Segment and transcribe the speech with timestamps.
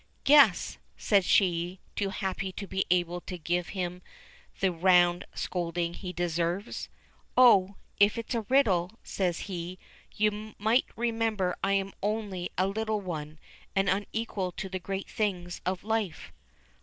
[0.23, 4.01] "Guess," says she, too happy to be able to give him
[4.59, 6.89] the round scolding he deserves.
[7.37, 7.75] "Oh!
[7.99, 9.77] if it's a riddle," says he,
[10.15, 13.37] "you might remember I am only a little one,
[13.75, 16.33] and unequal to the great things of life."